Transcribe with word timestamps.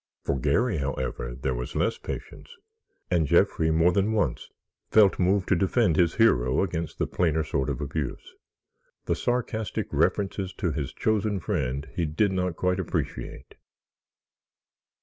For 0.23 0.39
Garry, 0.39 0.77
however, 0.77 1.35
there 1.35 1.53
was 1.53 1.75
less 1.75 1.99
patience 1.99 2.55
and 3.11 3.27
Jeffrey 3.27 3.69
more 3.69 3.91
than 3.91 4.13
once 4.13 4.49
felt 4.89 5.19
moved 5.19 5.47
to 5.49 5.55
defend 5.55 5.95
his 5.95 6.15
hero 6.15 6.63
against 6.63 6.97
the 6.97 7.05
plainer 7.05 7.43
sort 7.43 7.69
of 7.69 7.79
abuse. 7.81 8.33
The 9.05 9.15
sarcastic 9.15 9.85
references 9.91 10.53
to 10.55 10.71
his 10.71 10.91
chosen 10.91 11.39
friend 11.39 11.87
he 11.95 12.05
did 12.07 12.31
not 12.31 12.55
quite 12.55 12.79
appreciate. 12.79 13.53